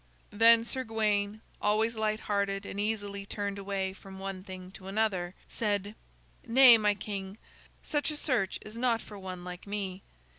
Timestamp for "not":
8.75-8.99